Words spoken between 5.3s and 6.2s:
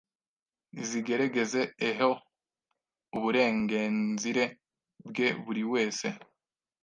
buri wese